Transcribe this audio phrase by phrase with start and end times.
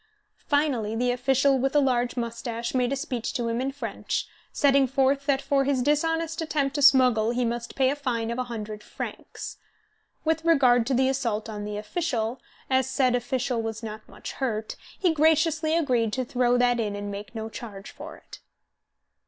[0.47, 4.87] Finally the official with the large moustache made a speech to him in French, setting
[4.87, 8.45] forth that for his dishonest attempt to smuggle he must pay a fine of a
[8.45, 9.57] hundred francs.
[10.25, 14.75] With regard to the assault on the official, as said official was not much hurt,
[14.97, 18.39] he graciously agreed to throw that in and make no charge for it.